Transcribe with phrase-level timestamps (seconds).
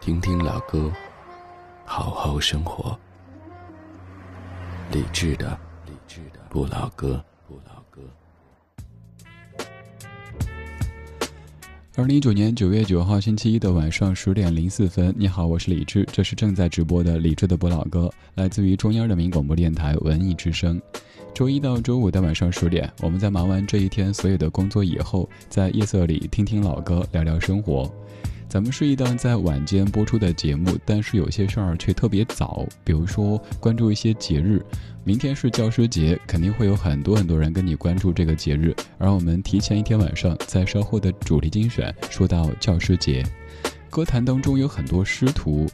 [0.00, 0.90] 听听老歌，
[1.84, 2.96] 好好生活。
[4.92, 7.22] 理智的，理智的不老歌。
[7.46, 8.00] 不老歌
[11.96, 20.80] 二零一九年九月九号星期一的晚上十点零四分，你好，我是李志，这是正在直播的李智的不老歌，来自于中央人民广播电台文艺之声。
[21.34, 27.92] 周一到周五的晚上十点，我们在忙完这一天所有的工作以后，在夜色里听听老歌，聊聊生活。
[28.48, 34.64] 咱们是一档在晚间播出的节目，但是有些事儿却特别早，比如说关注一些节日。
[35.04, 43.22] 明天是教师节，肯定会有很多很多人跟你关注这个节日，而我们提前一天晚上，在稍后的主题精选说到教师节。
[43.90, 45.66] 歌坛当中有很多师徒，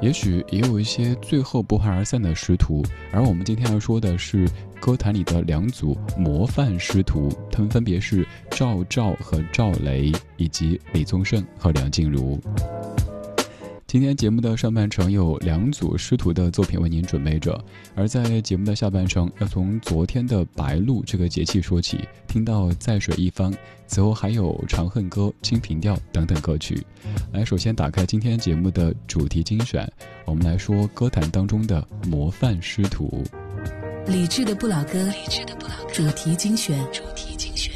[0.00, 2.84] 也许也有一些最后不欢而散的师徒。
[3.12, 4.48] 而我们今天要说的是
[4.82, 12.40] 歌坛里的两组模范师徒，他们分别是赵照和赵雷，以及李宗盛和梁静茹。
[13.86, 23.54] 今天节目的上半程有两组师徒的作品为您准备着，而在节目的下半程要从昨天的白露这个节气说起，听到在水一方，
[23.86, 26.84] 此后还有《长恨歌》《清平调》等等歌曲。
[27.32, 29.88] 来，首先打开今天节目的主题精选，
[30.24, 33.22] 我们来说歌坛当中的模范师徒。
[34.06, 37.71] 理智的不老歌，理智的不老歌，主题精选，主题精选。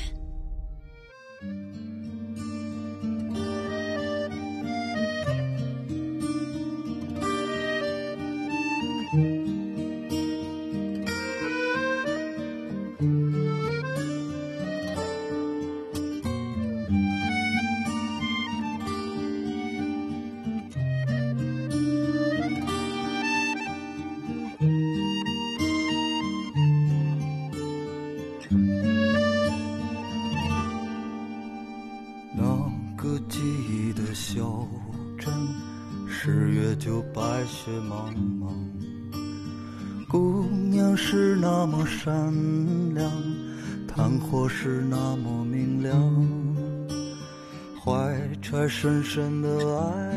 [49.17, 49.49] 深的
[49.81, 50.13] 爱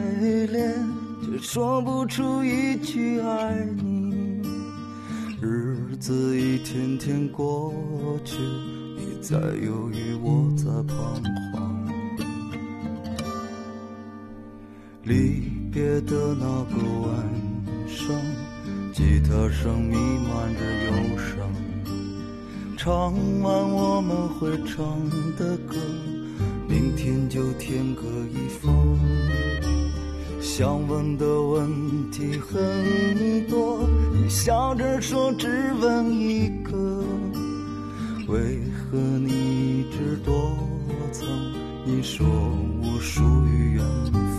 [0.48, 0.76] 恋，
[1.24, 4.42] 却说不出一句爱你。
[5.42, 7.74] 日子一天天过
[8.26, 8.36] 去，
[8.98, 10.96] 你在犹豫，我在彷
[11.54, 11.88] 徨。
[15.04, 16.76] 离别的那个
[17.08, 17.10] 晚
[17.88, 18.14] 上，
[18.92, 21.50] 吉他声弥漫着忧伤。
[22.76, 25.78] 唱完我们会唱的歌，
[26.80, 28.74] 明天就天各一方。
[30.40, 31.70] 想问的问
[32.10, 37.04] 题很多，你笑着说只问一个，
[38.30, 40.58] 为何你一直躲
[41.12, 41.28] 藏？
[41.86, 43.84] 你说我属于远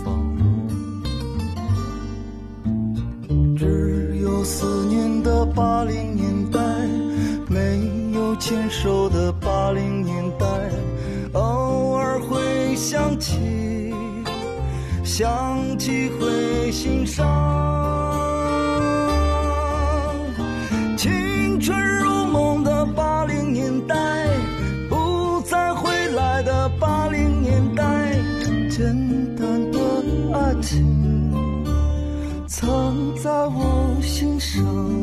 [12.91, 13.39] 想起，
[15.01, 17.25] 想起会心伤。
[20.97, 23.95] 青春如梦的八零年代，
[24.89, 27.85] 不再回来的八零年代，
[28.69, 28.83] 简
[29.37, 29.79] 单的
[30.33, 31.31] 爱情
[32.45, 32.69] 藏
[33.23, 35.00] 在我心上。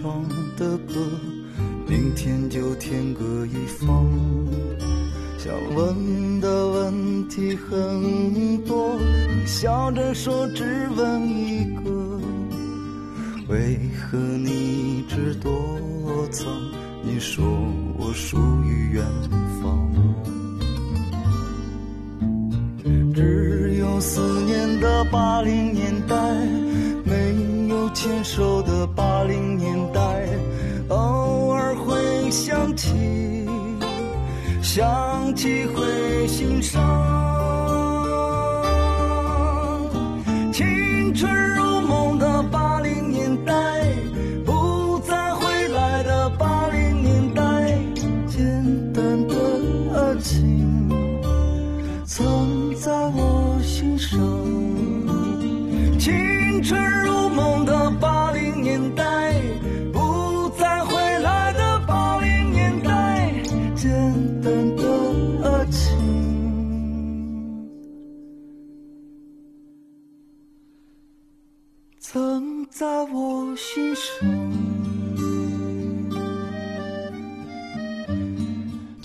[0.00, 0.24] 中
[0.56, 0.67] 的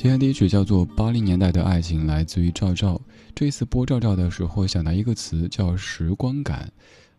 [0.03, 2.99] 今天第一曲叫做《八零年代的爱情》，来自于赵照。
[3.33, 6.69] 这次播赵照的时候，想到一个词叫“时光感”，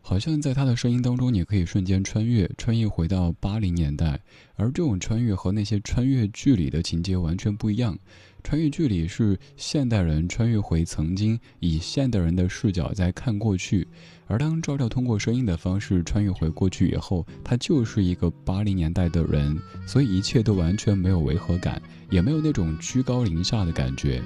[0.07, 4.21] 好像在他的声音当中，你可以瞬间穿越，穿越回到八零年代。
[4.55, 7.99] 而这种穿越和那些穿越剧里的情节完全不一样。
[8.43, 13.89] 穿越剧里是现代人穿越回曾经，以现代人的视角在看过去。
[14.27, 21.81] 而当赵照通过声音的方式穿越回过去以后，他就是一个八零年代的人，所以一切都完全没有违和感，
[22.11, 24.23] 也没有那种居高临下的感觉。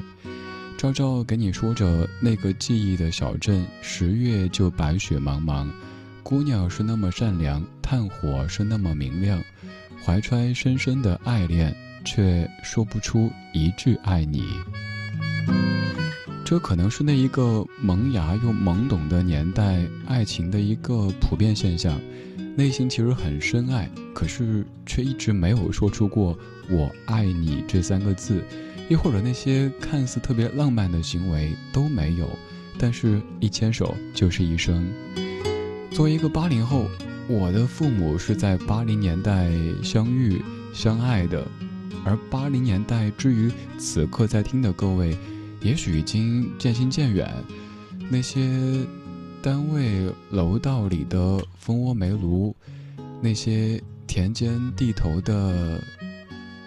[0.78, 5.66] 赵照给你说着那个记忆的小镇，十月就白雪茫茫，
[6.22, 9.42] 姑娘是那么善良，炭火是那么明亮，
[10.04, 14.44] 怀揣深深的爱恋，却说不出一句爱你。
[16.44, 22.00] 这可能是那一个萌芽又懵懂的年代，爱情的一个普遍现象。
[22.54, 26.38] 内心其实很深爱，可是却一直没有说出过
[26.70, 28.44] “我爱你”这三个字，
[28.88, 32.28] 亦或者那些看似特别浪漫的行为都没有。
[32.78, 34.88] 但是，一牵手就是一生。
[35.90, 36.86] 作为一个八零后，
[37.28, 39.50] 我的父母是在八零年代
[39.82, 40.40] 相遇
[40.72, 41.44] 相爱的，
[42.04, 45.16] 而八零年代至于此刻在听的各位。
[45.60, 47.28] 也许已经渐行渐远，
[48.08, 48.86] 那些
[49.42, 52.54] 单位楼道里的蜂窝煤炉，
[53.20, 55.82] 那些田间地头的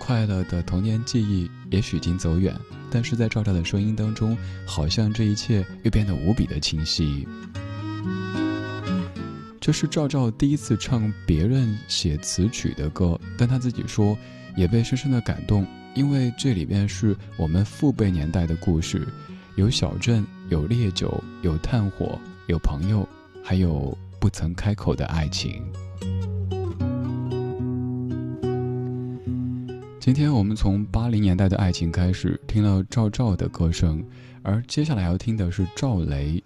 [0.01, 2.51] 快乐的童年记忆，也许已经走远，
[2.89, 7.27] 但是在赵照的声音当中，好像这一切又变得无比的清晰。
[9.59, 14.18] 这是赵照第一次唱别人写词曲的歌，但他自己说，
[14.57, 15.68] 也被深深的感动。
[15.94, 19.07] 因为这里边是我们父辈年代的故事，
[19.56, 23.07] 有小镇，有烈酒，有炭火，有朋友，
[23.44, 25.62] 还有不曾开口的爱情。
[30.01, 34.03] 今天我们从八零年代的爱情开始，听了赵照的歌声，
[34.42, 36.44] 而接下来要听的是赵雷。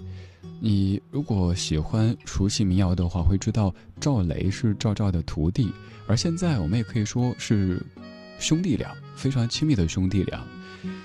[0.60, 5.72] 你如果喜欢熟悉民谣的话，会知道赵雷是赵照的徒弟，
[6.06, 7.82] 而现在我们也可以说是
[8.40, 8.94] 兄弟俩。
[9.16, 10.44] 非常亲密的兄弟俩，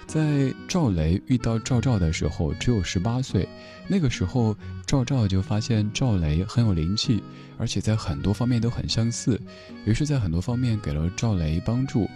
[0.08, 3.48] 在赵雷遇到赵照的时候只有十八岁，
[3.86, 7.22] 那个时候赵照就发现赵雷很有灵气，
[7.58, 9.40] 而且在很多方面都很相似，
[9.84, 12.10] 于是，在很多方面给了赵雷帮助。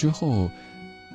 [0.00, 0.50] 之后，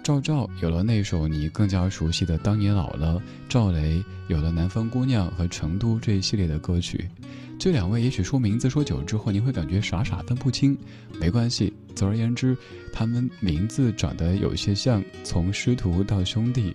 [0.04, 7.10] 赵照有了那首你更加熟悉的《当你老了》，赵雷有了《南方姑娘》和《成都》这一系列的歌曲。
[7.58, 10.78] 这两位也许说名字说久之后，你会感觉傻傻分不清，
[11.20, 11.74] 没关系。
[11.96, 12.56] 总而言之，
[12.94, 16.72] 他们名字长得有些像，从师徒到兄弟，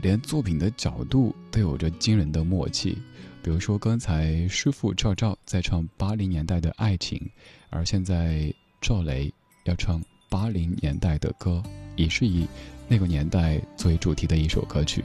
[0.00, 2.96] 连作品的角度都有着惊人的默契。
[3.42, 7.20] 比如说，刚才师傅赵照在唱八零年代的爱情，
[7.68, 9.34] 而现在赵雷
[9.64, 11.62] 要唱八零年代的歌，
[11.96, 12.46] 也是以
[12.86, 15.04] 那个年代作为主题的一首歌曲，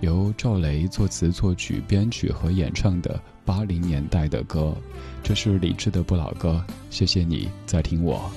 [0.00, 4.76] 由赵雷作词、作曲、编曲和演唱的八零年代的歌。
[5.22, 8.30] 这是李志的不老歌，谢谢你在听我。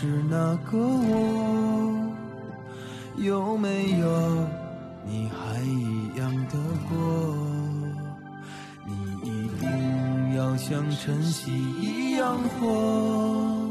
[0.00, 2.14] 是那个我？
[3.16, 4.06] 有没有
[5.04, 6.56] 你还一样的
[6.88, 6.96] 过？
[8.86, 8.92] 你
[9.28, 13.66] 一定要像晨曦一样活，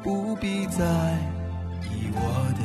[0.00, 0.84] 不必在
[1.90, 2.20] 意我
[2.60, 2.62] 的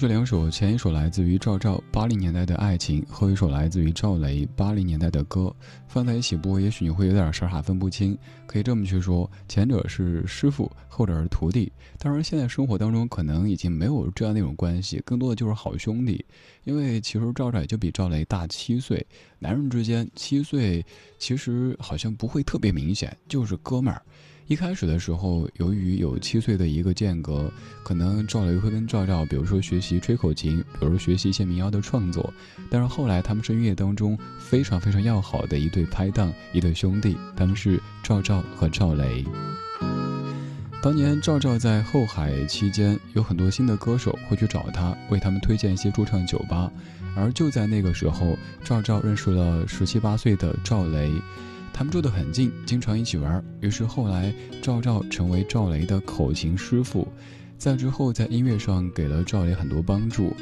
[0.00, 5.54] 这两首，前一首来自于赵照八零年代的爱情，后一首来自于赵雷八零年代的歌，
[5.88, 8.16] 放在一起播，也许你会有点傻傻分不清。
[8.46, 11.70] 可以这么去说，前者是师傅，后者是徒弟。
[11.98, 16.24] 当然，现在生活当中可能已经没有这样那种关系，更多的就是好兄弟。
[16.64, 19.06] 因为其实赵照也就比赵雷大七岁，
[19.38, 20.82] 男人之间七岁
[21.18, 24.00] 其实好像不会特别明显，就是哥们儿。
[24.50, 27.48] 一开始的时候，由于有七岁的一个间隔，
[27.84, 32.34] 可能赵雷会跟赵照，比如说学习吹口琴，比如学习一些民谣的创作。
[32.68, 39.24] 但是后来他们是音乐当中非常非常要好的一对拍档，一对兄弟，他们是赵照和赵雷。
[40.82, 46.68] 当年赵照在后海期间，有很多新的歌手会去找他，为他们推荐一些驻唱酒吧。
[47.14, 51.08] 而就在那个时候，赵照认识了十七八岁的赵雷。
[51.72, 53.42] 他们住得很近，经常一起玩。
[53.60, 57.08] 于是后来，赵照成为赵雷的口琴师傅，
[57.56, 60.34] 在之后在音乐上给了赵雷很多帮助。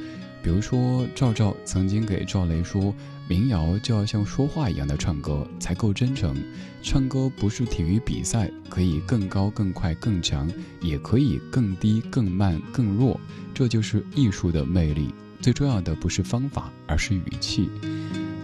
[0.43, 2.95] 比如说，赵照曾经给赵雷说
[3.29, 6.35] ：“民谣就要像说话一样的唱歌，才够真诚。
[6.81, 10.49] 唱歌不是体育比赛，可以更高、更快、更强，
[10.81, 13.21] 也可以更低、更慢、更弱。
[13.53, 15.13] 这就是艺术的魅力。
[15.41, 17.69] 最重要的不是方法，而是语气。”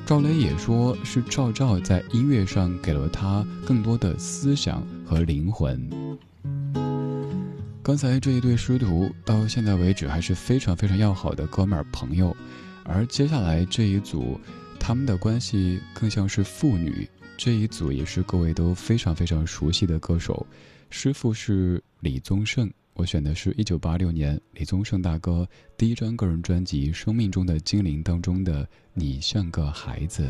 [0.07, 5.89] 赵雷也说是赵照在音乐上给了他更多的思想和灵魂。
[7.83, 12.37] 刚才这一对师徒到现在为止还是非常非常要好的哥们儿朋友，
[12.85, 14.39] 而接下来这一组，
[14.79, 17.09] 他们的关系更像是父女。
[17.39, 20.47] 这一组也是各位都非常非常熟悉的歌手，
[20.91, 25.47] 师傅是李宗盛，我选的是一九八六年李宗盛大哥
[25.77, 30.23] 第一张个人专辑《生命中的精灵》当中的《你像个孩子》。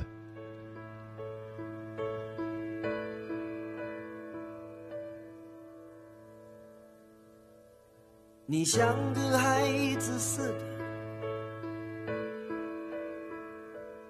[8.47, 10.55] 你像个孩子似的，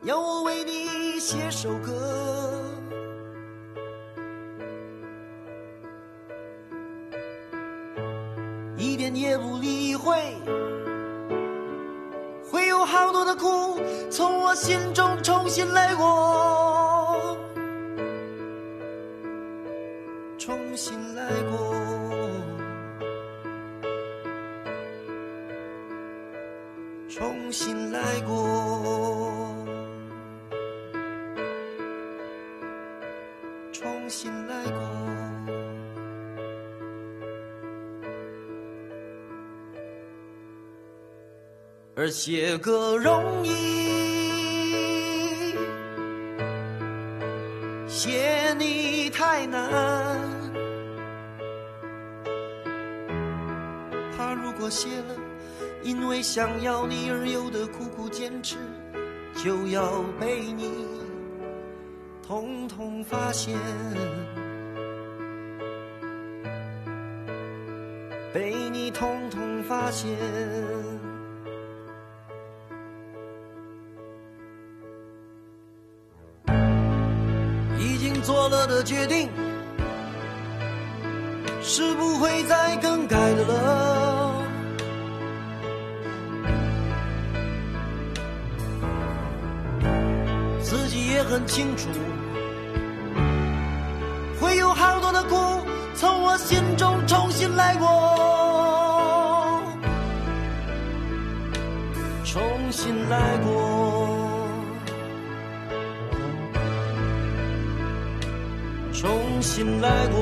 [0.02, 2.73] 要我为你写首歌。
[8.84, 10.14] 一点也不理会，
[12.52, 16.04] 会有好多的苦从我心中重新来过，
[42.16, 43.52] 写歌容易，
[47.88, 49.68] 写你太难。
[54.16, 55.16] 怕如果写了，
[55.82, 58.58] 因为想要你而有的苦苦坚持，
[59.44, 60.70] 就要被你
[62.24, 63.58] 统统发现，
[68.32, 70.16] 被你统统发现。
[78.74, 79.30] 的决定
[81.62, 84.42] 是不会再更改的了。
[90.60, 91.88] 自己也很清楚，
[94.40, 95.36] 会有好多的苦
[95.94, 97.86] 从我心中重新来过，
[102.24, 104.13] 重新来过。
[108.94, 110.16] 重新来过，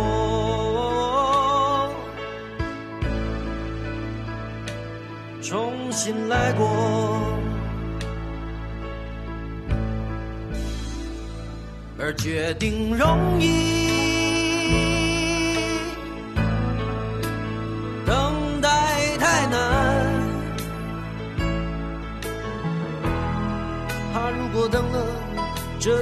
[5.43, 6.67] 重新来过，
[11.99, 13.92] 而决定容易，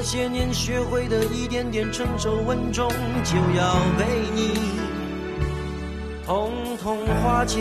[0.01, 2.89] 这些年学会的一点点成熟稳重，
[3.23, 4.55] 就要被你
[6.25, 6.51] 统
[6.83, 7.61] 统化解，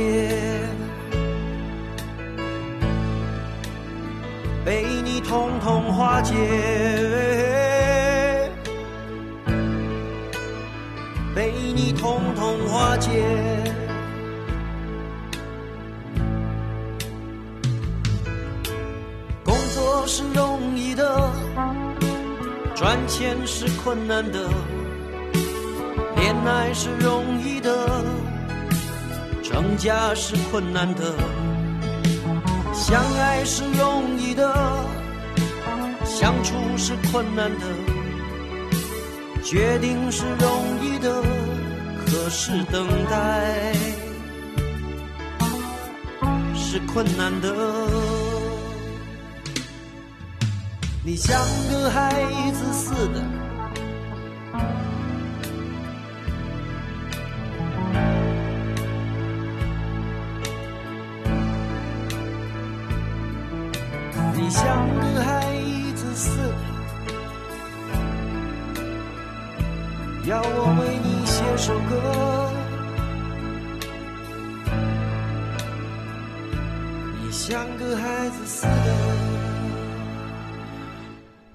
[4.63, 6.33] 被你统统化解，
[11.35, 13.68] 被你统统化解。
[22.79, 24.47] 赚钱是困难的，
[26.15, 27.75] 恋爱是容易的，
[29.43, 31.13] 成家是困难的，
[32.73, 34.55] 相爱是容易的，
[36.05, 37.65] 相处是困难的，
[39.43, 41.21] 决定是容易的，
[42.05, 43.73] 可是等待
[46.55, 47.98] 是困难的。
[51.09, 51.35] 你像
[51.71, 52.13] 个孩
[52.51, 53.19] 子似的，
[64.35, 65.49] 你像个孩
[65.95, 66.53] 子似的，
[70.27, 71.91] 要我为你写首歌。
[77.19, 79.28] 你像个孩子似的。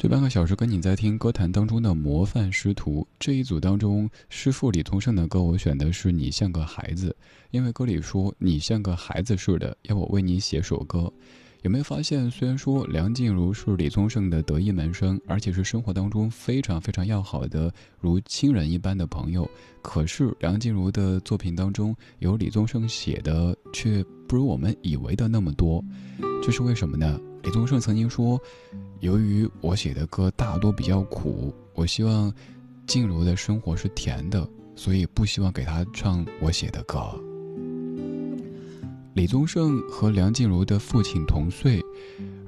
[0.04, 7.16] 这半个小时跟你在听歌坛当中的模范师徒这一组当中，师傅李宗盛的歌我选的是你像个孩子，
[7.52, 11.10] 因为歌里说你像个孩子似的，要我为你写首歌。
[11.62, 19.48] 有没有发现，虽然说梁静茹是李宗盛的得意门生，而且是生活当中非常非常要好的如亲人一般的朋友，
[19.80, 25.82] 可是梁静茹的作品当中有李宗盛写的却不如我们以为的那么多，
[26.42, 27.18] 这是为什么呢？
[27.44, 28.40] 李宗盛曾经说。
[29.00, 32.32] 由于我写的歌大多比较苦，我希望
[32.86, 36.98] 静茹的生活是甜的，所以不希望给她唱我写的歌。
[39.12, 41.82] 李宗盛和梁静茹的父亲同岁，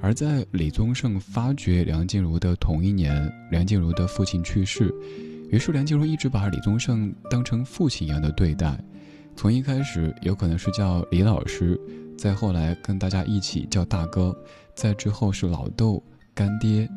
[0.01, 4.91] 而在李宗盛发掘梁静茹的同一年，梁静茹的父亲去世，
[5.51, 8.83] 于是梁静茹一直把李宗盛当成父亲一样的对待。
[9.35, 11.79] 从一开始有可能是叫李老师，
[12.17, 14.35] 再后来跟大家一起叫大哥，
[14.77, 16.01] 再之后是老豆
[16.35, 16.87] 干爹。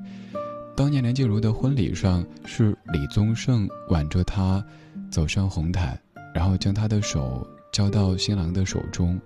[0.76, 4.62] 当年梁静茹的婚礼上，是李宗盛挽着她
[5.10, 5.98] 走上红毯，
[6.34, 9.18] 然后将她的手交到新郎的手中。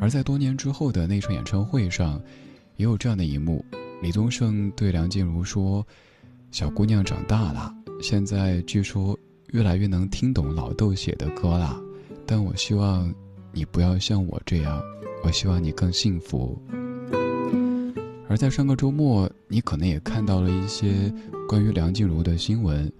[0.00, 2.20] 而在多年之后的那场演唱会上，
[2.76, 3.62] 也有这样的一幕：
[4.02, 5.86] 李宗盛对梁静茹说
[6.50, 9.16] ：“小姑娘长大了，现在据说
[9.52, 11.78] 越来越能听懂老豆写的歌了。
[12.26, 13.14] 但我希望
[13.52, 14.82] 你不要像我这样，
[15.22, 16.58] 我希望你更幸福。”
[18.34, 20.92] 而在上个周末，你可能也看到了一些
[21.48, 22.92] 关于梁静茹的新闻。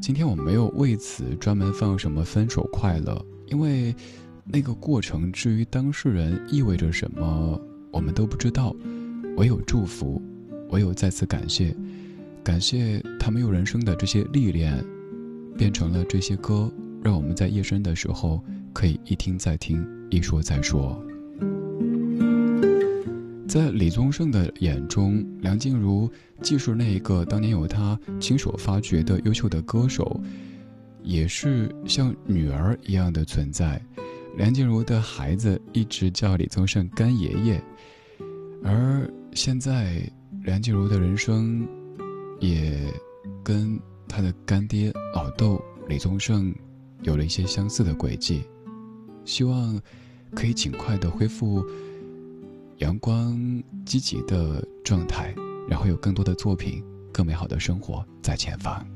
[0.00, 3.94] 今天我没有为此专门放什么分手快乐，因为。
[4.50, 7.60] 那个过程至于当事人意味着什么，
[7.92, 8.74] 我们都不知道。
[9.36, 10.22] 唯有祝福，
[10.70, 11.76] 唯有再次感谢，
[12.42, 14.82] 感谢他没有人生的这些历练，
[15.58, 16.72] 变成了这些歌，
[17.02, 20.98] 让我们在夜深的时候可以一听再听，一说再说。
[23.48, 26.08] 在李宗盛的眼中，梁静茹
[26.42, 30.20] 既是那一个当年有他亲手发掘的优秀的歌手，
[31.02, 33.82] 也是像女儿一样的存在。
[34.36, 37.64] 梁静茹的孩子一直叫李宗盛干爷爷，
[38.62, 40.02] 而现在
[40.42, 41.66] 梁静茹的人生，
[42.40, 42.78] 也
[43.42, 45.58] 跟他的干爹老豆
[45.88, 46.54] 李宗盛
[47.00, 48.42] 有了一些相似的轨迹，
[49.24, 49.80] 希望
[50.34, 51.64] 可以尽快的恢复
[52.78, 53.36] 阳光
[53.84, 55.34] 积极的状态，
[55.68, 58.86] 然后有更多的作品，更美好的生活在前方。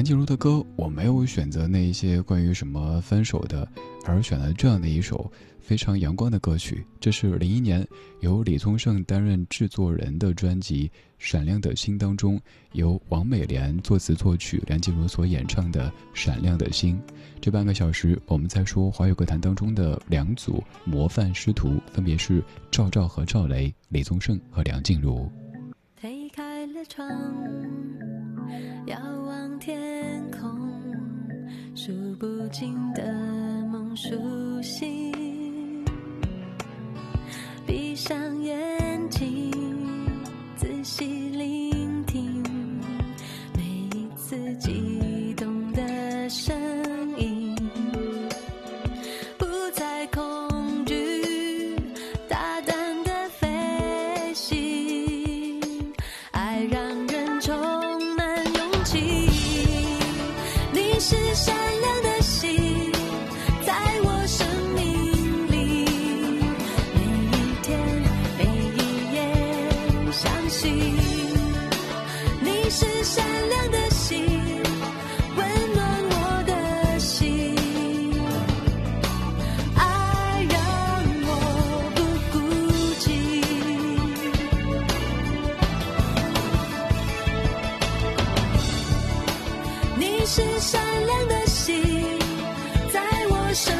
[0.00, 3.68] 梁静茹的歌，我没有选择那一些关于什么分手的，
[4.06, 6.82] 而选了这样的一首非常阳光的歌曲。
[6.98, 7.86] 这是零一年
[8.20, 12.40] 由李宗盛担任制作人的专辑《闪亮的心》当中，
[12.72, 16.98] 由王美莲作词作曲，梁静茹所演唱的《闪亮的心》。
[17.38, 25.30] 这半个小时，我们在说华语歌坛当中的两组模范师徒，分别是赵照和赵雷，李宗盛和梁静茹。
[25.94, 27.06] 推开了窗。
[29.60, 29.78] 天
[30.30, 30.58] 空，
[31.76, 33.12] 数不尽的
[33.70, 35.84] 梦苏醒。
[37.66, 39.52] 闭上眼睛，
[40.56, 42.42] 仔细聆听
[43.54, 43.62] 每
[43.98, 46.56] 一次激动的声
[90.32, 91.82] 是善良的心
[92.92, 93.79] 在我身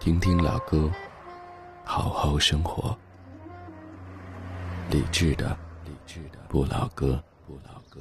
[0.00, 0.88] 听听老歌，
[1.84, 2.96] 好好生活，
[4.92, 8.00] 理智的理智的不老歌不老歌。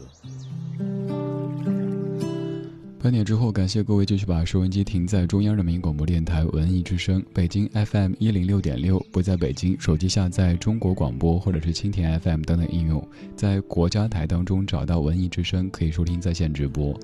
[3.00, 9.00] 半点之后，感谢各位继续把收音机停在中央人民广播电台文艺之声北京 FM 一零六点六。
[9.12, 13.06] 不在北京，手机下载中国广播或者是蜻蜓 FM 等等应用，
[13.36, 16.96] 在国家台当中找到文艺之声，可以收听在线直播。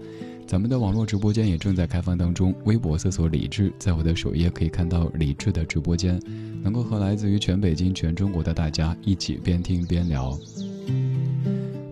[0.46, 6.22] 咱们的网络直播间也正在开放当中，微博搜索李志，在我的首页可以看到李志的直播间，
[6.62, 10.38] 能够和来自于全北京、全中国的大家一起边听边聊。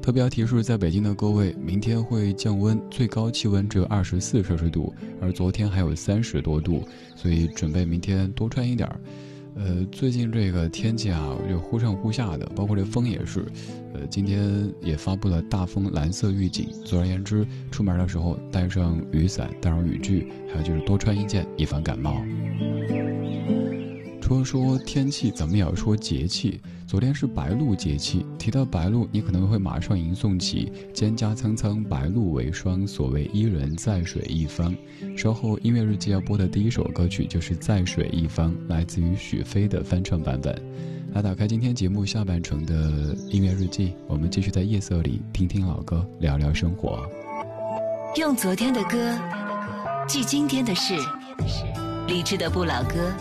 [0.01, 6.83] 特别要提示，在北京的各位，明天会降温，最高气温只有二十四摄氏度，而昨天还有三十多度，
[7.15, 8.99] 所以准备明天多穿一点儿。
[9.55, 13.45] 呃，最近这个天气啊，就忽上忽下的，包括这风也是。
[13.93, 16.69] 呃，今天也发布了大风蓝色预警。
[16.85, 22.23] 总而言之，出门的时候带上雨伞，带上雨具，还有就是多穿一件，以防感冒。
[24.31, 26.61] 除了说天气，咱们也要说节气。
[26.87, 34.73] 昨天是白露节气，提到白露，你可能会马上吟诵起“蒹葭苍苍，白露为霜，所谓伊人，在水一方”。
[35.17, 40.57] 稍后音乐日记要播的第一首歌曲就是《在水一方》，来自于许飞的翻唱版本。
[41.11, 42.73] 来打开今天节目下半程的
[43.27, 47.05] 音乐日记，我们继续在夜色里听听老歌，聊聊生活。
[48.15, 49.13] 用昨天的歌
[50.07, 50.95] 记今天的事，
[52.07, 53.11] 理智的不老歌，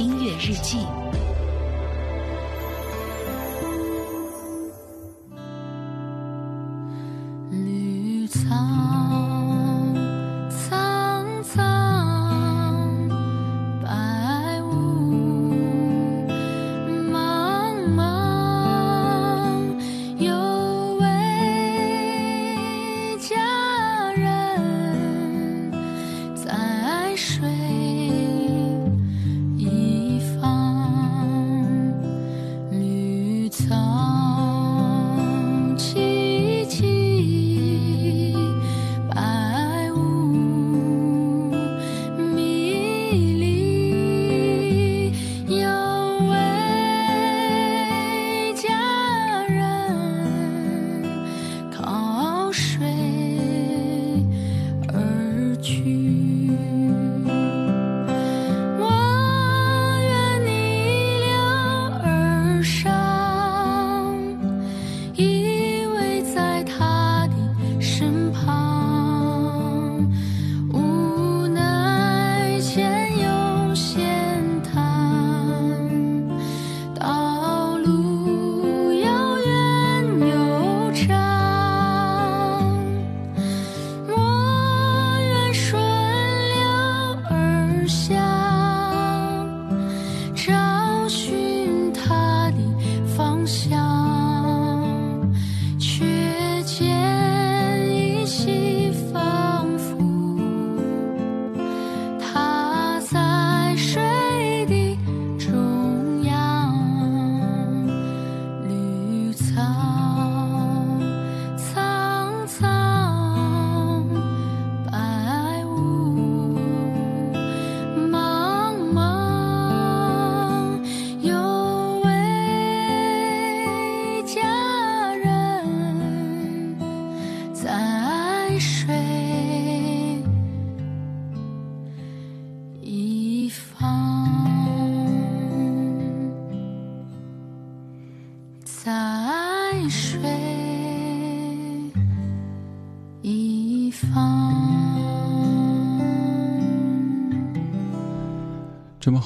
[0.00, 0.78] 音乐日记。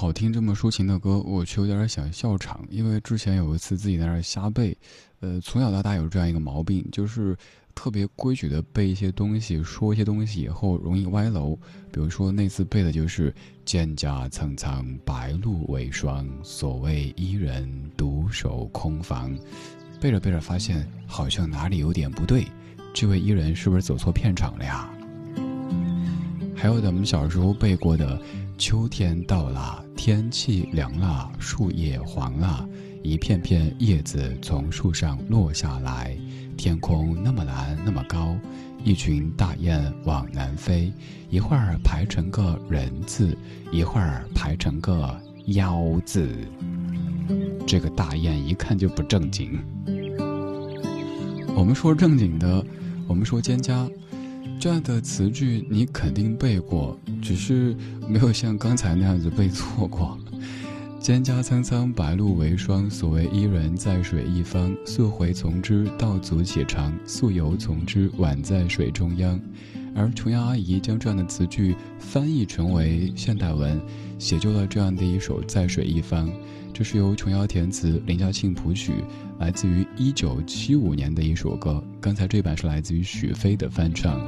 [0.04, 2.62] 好听、这么抒情的歌，我却有点想笑场。
[2.68, 4.76] 因为之前有一次自己在那瞎背，
[5.20, 7.34] 呃，从小到大有这样一个毛病，就是
[7.74, 11.56] 特别规矩的背一些东西，说一些东西以后容易歪楼。
[11.90, 19.34] 比如说那次背的就是“蒹葭苍苍，白露为霜，所谓伊人，独守空房”。
[20.02, 22.46] 背着背着发现好像哪里有点不对，
[22.92, 24.86] 这位伊人是不是走错片场了呀？
[26.54, 28.20] 还有咱们小时候背过的。
[28.56, 32.66] 秋天到了，天气凉了，树叶黄了，
[33.02, 36.16] 一片片叶子从树上落下来，
[36.56, 38.36] 天空那么蓝那么高，
[38.84, 40.92] 一群大雁往南飞，
[41.30, 43.36] 一会儿排成个人字，
[43.72, 46.28] 一会儿排成个腰字。
[47.66, 49.58] 这个大雁一看就不正经。
[51.56, 52.64] 我们说正经的，
[53.08, 53.90] 我们说蒹葭。
[54.64, 57.76] 这样的词句你肯定背过，只是
[58.08, 60.18] 没有像刚才那样子背错过。
[60.98, 62.88] 蒹葭苍苍，白露为霜。
[62.88, 64.74] 所谓伊人，在水一方。
[64.86, 69.38] 溯洄从之，道阻且长；溯游从之，宛在水中央。
[69.94, 73.78] 而琼瑶阿姨将这样的词句翻译成为现代文，
[74.18, 76.28] 写就了这样的一首《在水一方》。
[76.72, 78.94] 这是由琼瑶填词，林嘉庆谱曲，
[79.38, 81.82] 来自于一九七五年的一首歌。
[82.00, 84.20] 刚才这版是来自于许飞的翻唱。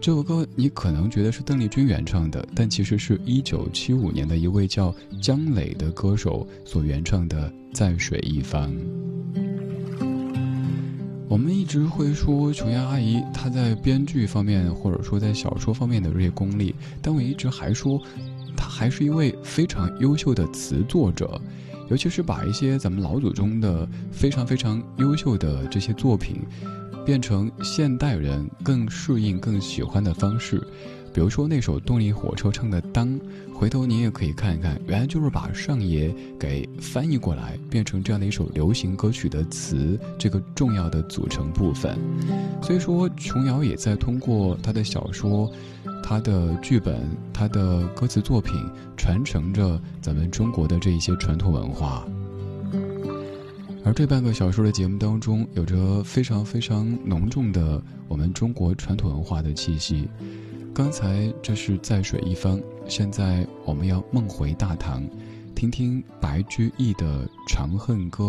[0.00, 8.72] 这首歌你可能觉得是邓丽君原唱的，但其实是一九七五年的一位叫姜磊的歌手所原唱的《在水一方》。
[11.28, 18.00] 我们一直会说琼瑶阿姨她在编剧方面或者说在小说方面的这些功力，但我一直还说。
[18.56, 21.40] 她还是一位非常优秀的词作者，
[21.90, 26.38] 尤其是把一些咱们老祖宗的非常非常优秀的这些作品，
[27.04, 30.60] 变成现代人更适应、更喜欢的方式。
[31.18, 33.08] 比如说那首动力火车唱的《当》，
[33.52, 41.98] 回头你也可以看一看，原来就是把上野给翻译过来，变成这样的一首流行歌曲的词，这个重要的组成部分。
[42.62, 45.50] 所以说，琼瑶也在通过他的小说。
[46.04, 47.04] 他的剧本，
[47.34, 48.54] 他的歌词作品，
[48.96, 52.06] 传承着咱们中国的这一些传统文化。
[53.84, 60.08] 而这半个小说的节目当中，有着非常非常浓重的我们中国传统文化的气息。
[60.78, 65.04] 刚才这是在水一方，现在我们要梦回大唐，
[65.52, 68.24] 听听白居易的《长恨歌》，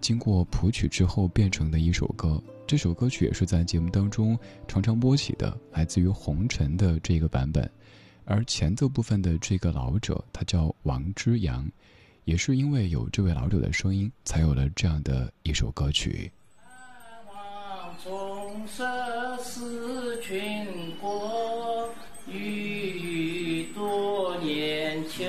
[0.00, 2.42] 经过谱曲之后变成的一首歌。
[2.66, 7.70] 这首歌曲也是在节目当中常常播起的，来自于红尘的这个版本，
[8.24, 11.64] 而前奏部分的这个老者，他叫王之阳，
[12.24, 16.32] 也是因为有这位老者的声音，才有了这样的一首歌曲。
[18.02, 18.84] 众色
[19.38, 20.66] 思群
[21.00, 21.08] 国
[22.34, 25.24] 雨雨多年秋。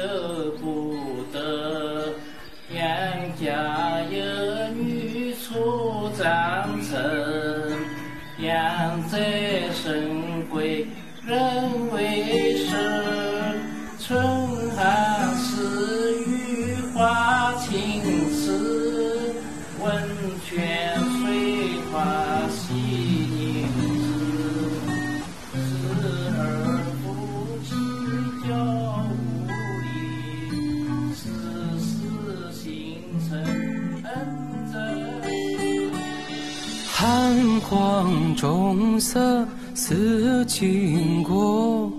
[37.69, 38.35] 黄。
[38.35, 41.91] 中色似经过，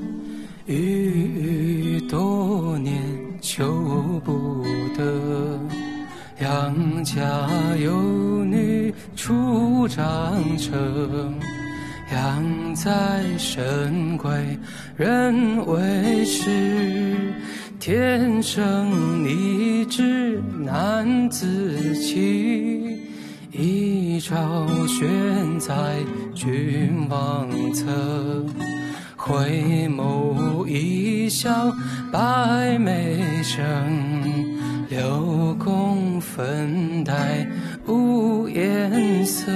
[0.66, 2.94] 郁郁多年
[3.40, 4.62] 求不
[4.96, 5.58] 得。
[6.40, 7.48] 杨家
[7.82, 11.34] 有女初长成，
[12.12, 14.30] 养在深闺
[14.96, 17.32] 人未识。
[17.80, 23.05] 天生丽质难自弃。
[23.58, 25.96] 一朝悬在
[26.34, 27.86] 君王侧，
[29.16, 31.74] 回眸一笑
[32.12, 33.64] 百媚生，
[34.90, 37.48] 六宫粉黛
[37.86, 39.50] 无颜色。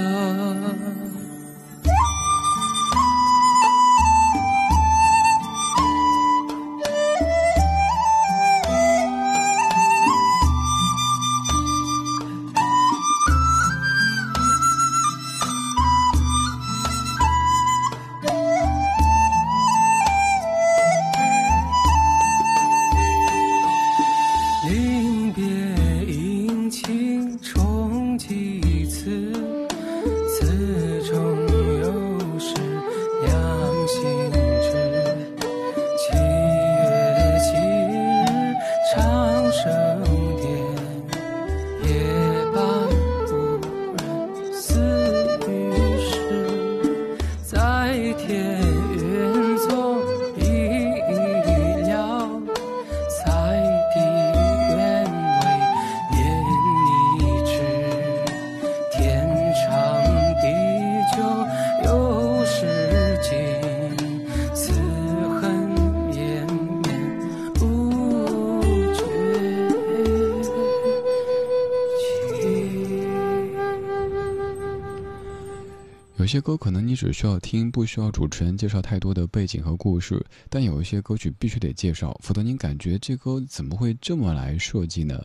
[76.31, 85.21] 些歌可能你只需要听，不需要主持人介绍太多的背景和故事，但有一些歌曲必须得介绍，否则您感觉这歌怎么会这么来设计呢？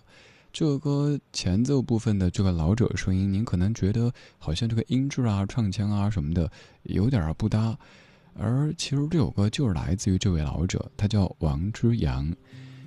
[0.52, 6.50] 这个歌前奏部分的这个老者声音，您可能觉得好像这个音质啊、唱腔啊什么的
[6.82, 7.78] 有点儿不搭，
[8.34, 12.34] 而其实这首歌就是来自于这位老者，他叫王之阳。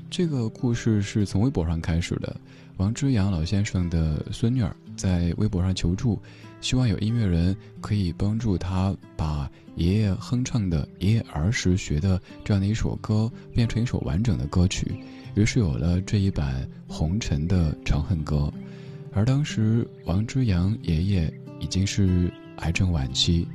[0.10, 2.36] 这个故事是从微博上开始的。
[2.80, 6.18] 王之阳老先生的孙女儿在微博上求助，
[6.62, 14.96] 希望有音乐人可以帮助他把爷爷哼唱的爷爷儿时学的这样的一首歌变成一首完整的歌曲。
[15.36, 18.52] 于是有了这一版《红尘》的《长恨歌》。
[19.12, 23.46] 而当时王之阳爷爷已经是癌症晚期，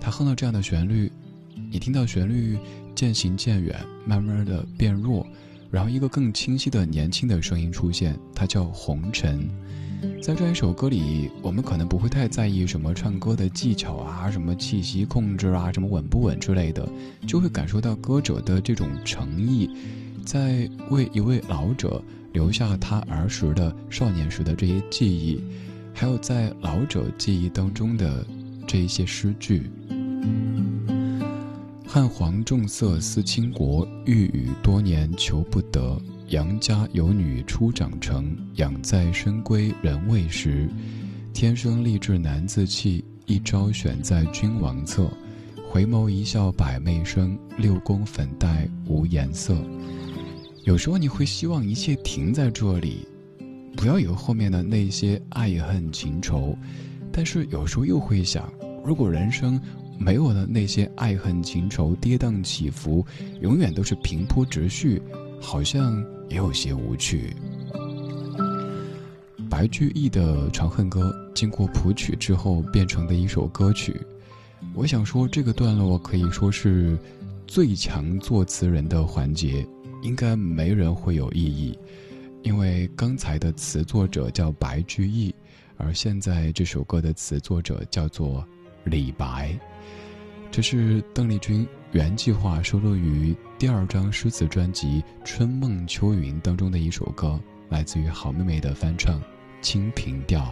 [0.00, 1.12] 他哼了这样的旋律，
[1.70, 2.58] 你听到旋律
[2.94, 5.26] 渐行渐远，慢慢的变弱。
[5.74, 9.44] 然后一个更清晰的年轻的声音出现，它叫红尘。
[10.22, 16.88] 在这一首歌里，我们可能不会太在意什么唱歌的技巧啊，什么气息控制啊，什么稳不稳之类的，
[17.26, 19.68] 就会感受到歌者的这种诚意，
[20.24, 22.00] 在为一位老者
[22.32, 25.42] 留下他儿时的少年时的这些记忆，
[25.92, 28.24] 还有在老者记忆当中的
[28.64, 29.68] 这一些诗句。
[31.94, 35.96] 汉皇重色思倾国，御宇多年求不得。
[36.30, 40.68] 杨家有女初长成，养在深闺人未识。
[41.32, 45.08] 天生丽质难自弃，一朝选在君王侧。
[45.70, 49.56] 回眸一笑百媚生，六宫粉黛无颜色。
[50.64, 53.06] 有时候你会希望一切停在这里，
[53.76, 56.58] 不要有后面的那些爱恨情仇，
[57.12, 58.52] 但是有时候又会想，
[58.84, 59.60] 如果人生……
[59.98, 63.04] 没有了那些爱恨情仇、跌宕起伏，
[63.40, 65.00] 永远都是平铺直叙，
[65.40, 67.34] 好像也有些无趣。
[69.48, 73.94] 白居易的《长恨歌》经过谱曲之后变成的一首歌曲，
[74.74, 76.98] 我想说这个段落可以说是
[77.46, 79.64] 最强作词人的环节，
[80.02, 81.78] 应该没人会有异议，
[82.42, 85.32] 因为刚才的词作者叫白居易，
[85.76, 88.44] 而现在这首歌的词作者叫做
[88.84, 89.56] 李白。
[90.54, 99.20] 这是邓丽君原计划收录于第二张诗词专辑《春梦秋云》当中的一首歌，来自于好妹妹的翻唱
[99.60, 100.42] 《清平调》。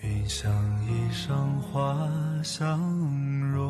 [0.00, 0.50] 云想
[0.86, 2.10] 衣裳花
[2.42, 2.80] 相
[3.52, 3.68] 容，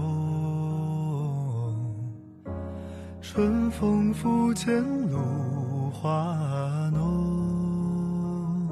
[3.21, 4.73] 春风拂槛
[5.11, 5.64] 露。
[5.95, 8.69] 花浓，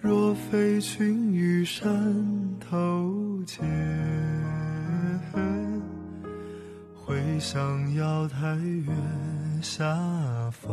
[0.00, 2.14] 若非群玉山
[2.60, 3.64] 头见，
[6.94, 8.92] 会向瑶台月
[9.62, 9.84] 下
[10.52, 10.70] 逢。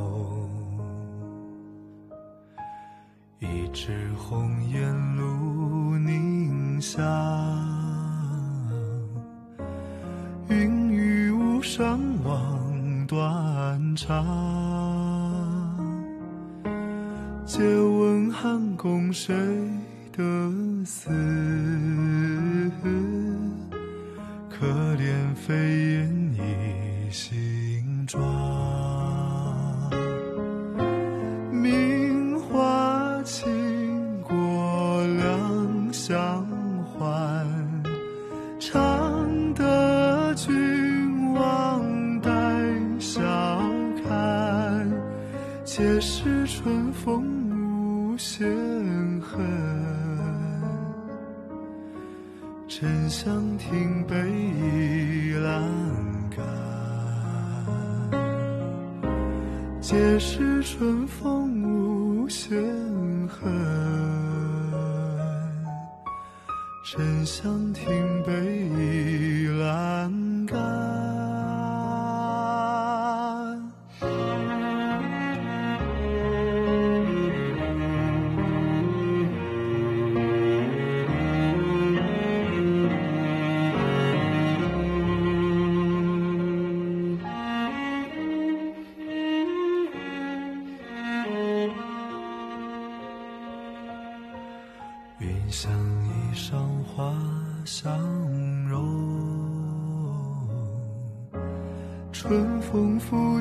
[3.39, 7.01] 一枝红艳露凝香，
[10.49, 13.42] 云雨巫山望断
[13.95, 14.23] 茶。
[17.45, 19.33] 借问汉宫谁
[20.11, 20.23] 得
[20.85, 21.09] 似？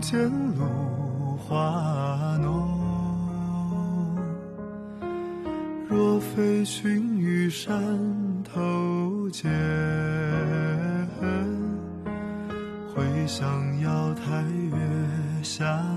[0.03, 0.29] 见
[0.59, 2.69] 芦花浓。
[5.89, 7.81] 若非寻玉山
[8.43, 9.49] 头见，
[12.93, 14.43] 会向瑶台
[14.73, 14.77] 月
[15.43, 15.92] 下。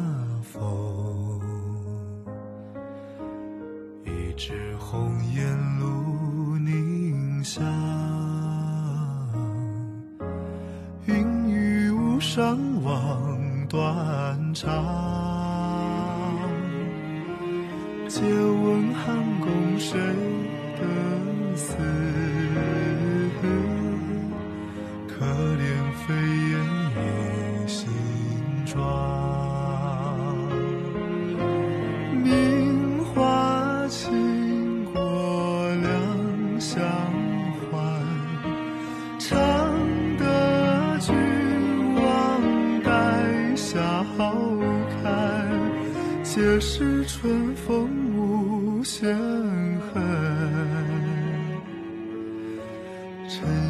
[14.56, 14.86] 长。
[18.08, 19.99] 借问汉宫谁
[20.80, 20.82] 得
[21.58, 21.76] 似，
[25.08, 25.62] 可怜
[26.01, 26.16] 飞
[26.51, 26.56] 燕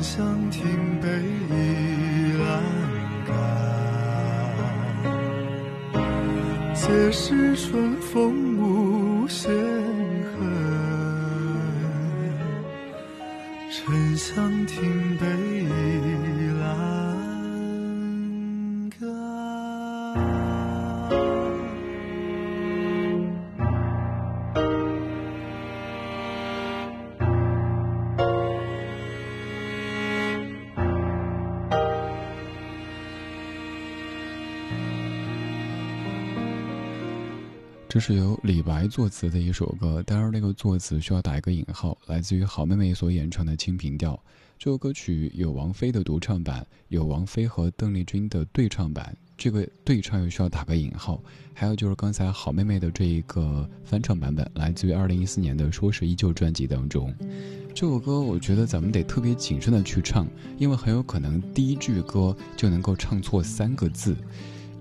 [0.06, 0.62] 香亭
[1.02, 1.08] 北
[1.50, 2.48] 倚栏
[3.26, 3.34] 杆，
[6.76, 9.52] 皆是春风无限
[37.96, 44.14] 这是由李白作词的一首歌，当然那个作词需要打一个引号，来自于好妹妹所演唱的《清平调》。
[44.60, 51.24] 这首歌曲有王菲的独唱版，有王菲和邓丽君的对唱版，这个对唱又需要打个引号。
[51.54, 57.16] 还有就是刚才好妹妹的这一个翻唱版本，来自于二零一四年的《说是依旧》专辑当中。
[57.74, 60.28] 这首歌我觉得咱们得特别谨慎的去唱，
[60.58, 64.18] 因为很有可能第一句歌就能够唱错三个字。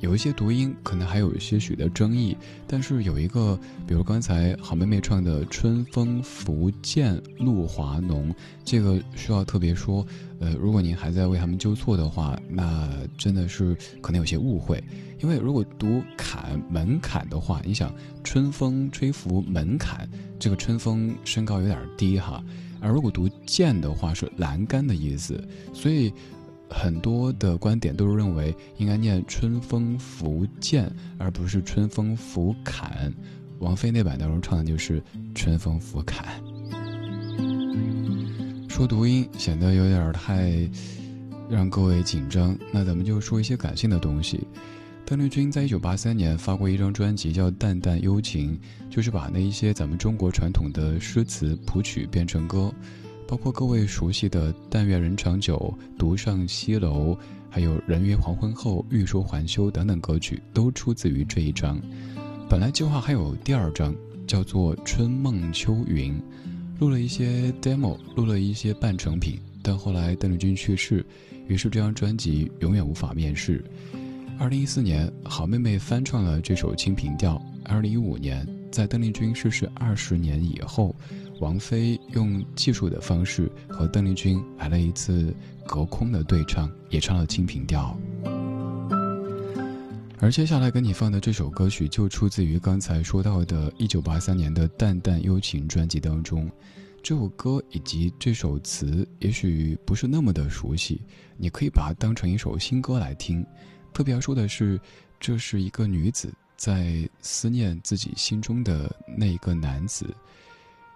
[0.04, 2.36] 有一些读音可能还有些许的争议，
[2.66, 8.32] 但是有一个，比如刚才好妹妹唱的“春风拂槛露华浓”，
[8.62, 10.06] 这个需要特别说。
[10.40, 14.82] 呃，如果您还在为他们纠错的话，那真的是可能有些误会。
[15.22, 17.90] 因为如果读“槛”门槛的话，你想
[18.22, 20.06] “春风吹拂门槛”，
[20.38, 22.44] 这个“春风”身高有点低哈，
[22.78, 25.42] 而如果读“涧”的话是栏杆的意思，
[25.72, 26.12] 所以。
[26.68, 33.12] 很多的观点都是认为应该念“春风拂槛”，而不是“春风拂槛”。
[33.60, 35.02] 王菲那版当中唱的就是
[35.34, 36.26] “春风拂槛”。
[38.68, 40.68] 说读音显得有点太
[41.48, 44.40] 让各位紧张，那咱们就说一些感性的东西。
[45.06, 48.58] 邓丽君在一九八三年发过一张专辑，叫《淡淡幽情》，
[48.90, 52.72] 就是把那一些咱们中国传统的诗词谱曲变成歌。
[53.26, 57.16] 包括各位熟悉的“但愿人长久”“独上西楼”，
[57.50, 61.80] 还有“人约黄昏后，欲说还休”等等歌曲，都出自于这一张。
[62.48, 63.94] 本来计划还有第二张，
[64.26, 66.12] 叫做《春梦秋云》，
[66.78, 71.04] 录了一些 demo，录了一些半成品，但后来邓丽君去世，
[71.48, 73.64] 于是这张专辑永远无法面世。
[74.38, 77.36] 二零一四年，好妹妹翻唱了这首《清平调》。
[77.64, 80.94] 二零一五年，在邓丽君逝世二十年以后。
[81.40, 85.34] 王菲用技术的方式和邓丽君来了一次
[85.66, 87.96] 隔空的对唱，也唱了《清平调》。
[90.20, 96.50] 而接下来给你放的这首歌曲就出自于刚才说到的1983年的《淡淡幽情》专辑当中。
[97.02, 101.02] 这首歌以及这首词也许不是那么的熟悉，
[101.36, 103.44] 你可以把它当成一首新歌来听。
[103.92, 104.80] 特别要说的是，
[105.20, 110.06] 这是一个女子在思念自己心中的那一个男子。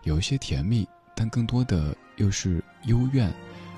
[0.09, 3.31] 有一些甜蜜，但更多的又是幽怨，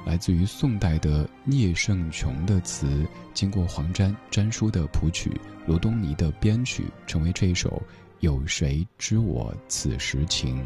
[0.07, 3.05] 来自于宋代的聂胜琼的词，
[3.35, 5.33] 经过黄沾、詹书的谱曲，
[5.67, 7.69] 罗东尼的编曲，成为这一首
[8.21, 10.65] 《有谁知我此时情》。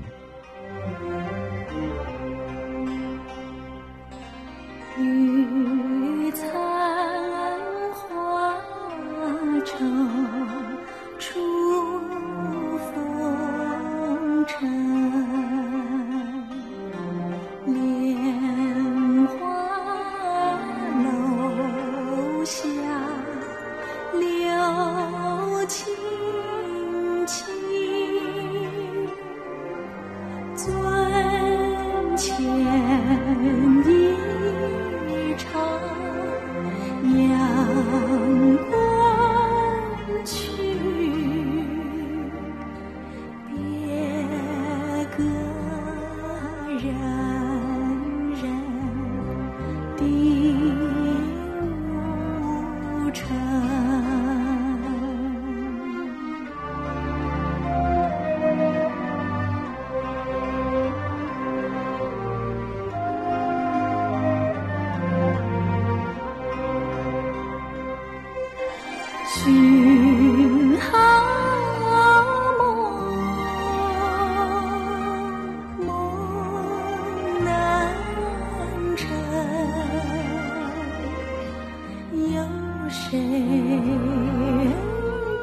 [83.84, 83.90] 谁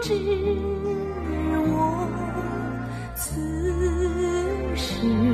[0.02, 0.14] 知
[1.68, 2.08] 我
[3.16, 5.31] 此时。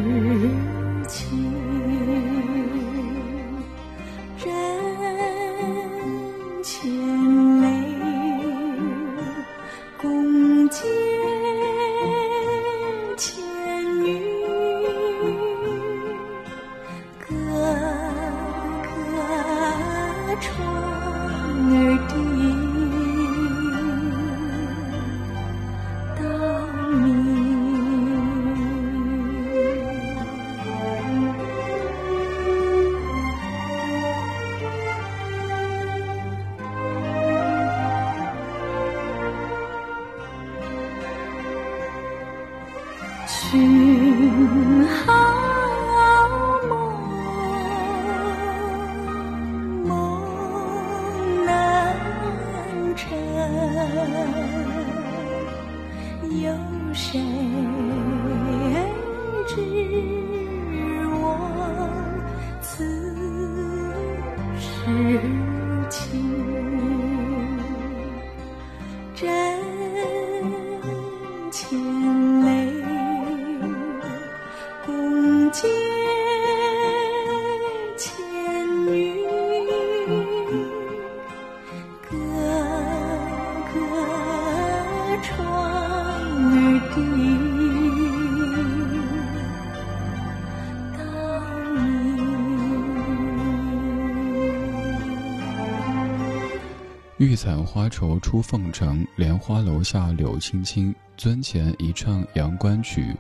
[97.20, 100.94] 玉伞花愁出凤城，莲花楼下柳青青。
[101.18, 103.16] 樽前一唱阳关曲，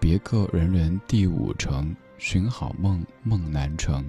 [0.00, 1.94] 别客人人第五城。
[2.16, 4.02] 寻好梦，梦难成。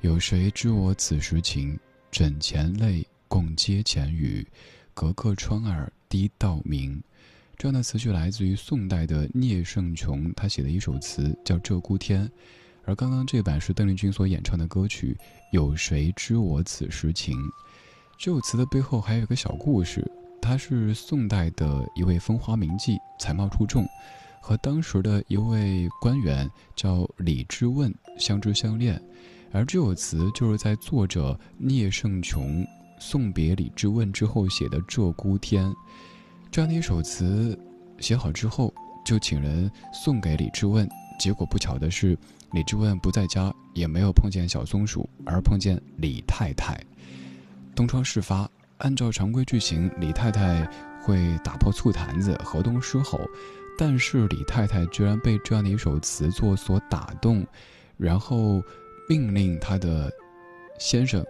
[0.00, 1.78] 有谁知我此时情？
[2.10, 4.44] 枕前泪，共阶前雨。
[4.92, 7.00] 隔客窗儿低到明。
[7.56, 12.26] 这样的词句来自于宋代的聂胜琼，他写的一首词叫《鹧鸪天》，
[12.84, 15.16] 而刚刚这版是邓丽君所演唱的歌曲
[15.52, 17.36] 《有谁知我此时情》。
[18.18, 20.04] 这首词的背后还有一个小故事，
[20.42, 23.86] 他是宋代的一位风华名妓，才貌出众，
[24.42, 29.00] 和当时的一位官员叫李之问相知相恋，
[29.52, 32.66] 而这首词就是在作者聂胜琼
[32.98, 35.66] 送别李之问之后写的《鹧鸪天》。
[36.54, 37.58] 这样的一首词
[37.98, 38.72] 写好之后，
[39.04, 40.88] 就请人送给李之问，
[41.18, 42.16] 结果不巧的是，
[42.52, 46.80] 李之问不在家，也没有碰见小松鼠，而碰见李太太。
[47.74, 48.48] 东窗事发，
[48.78, 50.64] 按照常规剧情，李太太
[51.02, 53.18] 会打破醋坛子，河东狮吼。
[53.76, 57.44] 但是李太太居然被这样的一首词作所打动，
[57.96, 58.62] 然后
[59.08, 60.08] 命令她的
[60.78, 61.26] 先生、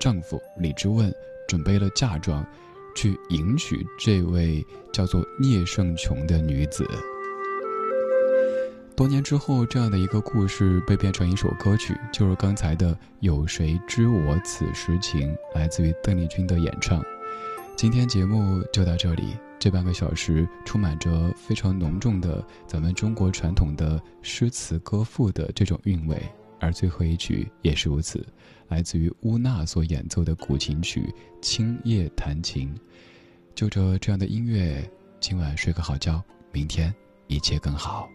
[0.00, 1.14] 丈夫李之问
[1.46, 2.42] 准备了嫁妆，
[2.94, 6.86] 去迎娶这位叫做聂胜琼的女子。
[8.96, 17.02] 多年之后，这样的一个故事被变成一首歌曲，就是刚才的《有谁知我此时情》，来自于邓丽君的演唱。
[17.74, 26.16] 今天节目就到这里，这半个小时充满着非常浓重的咱们中国传统的诗词歌赋的这种韵味，
[26.60, 28.26] 而最后一曲也是如此，
[28.68, 31.02] 来自于乌娜所演奏的古琴曲
[31.40, 32.74] 《青叶弹琴》。
[33.54, 34.88] 就着这样的音乐，
[35.20, 36.94] 今晚睡个好觉，明天
[37.28, 38.08] 一切更好。